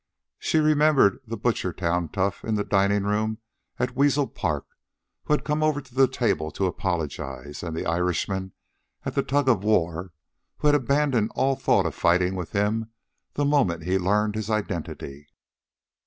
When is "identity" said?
14.49-15.27